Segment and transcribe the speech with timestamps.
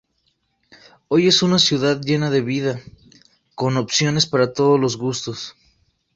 [1.09, 2.81] Hoy es una ciudad llena de vida,
[3.53, 5.53] con opciones para todos los gustos.